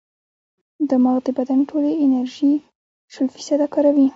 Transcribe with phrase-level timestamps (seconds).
[0.89, 2.53] دماغ د بدن ټولې انرژي
[3.13, 4.07] شل فیصده کاروي.